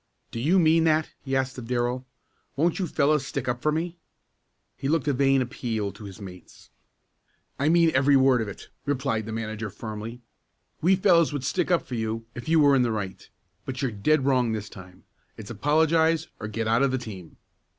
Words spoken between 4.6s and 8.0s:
He looked a vain appeal to his mates. "I mean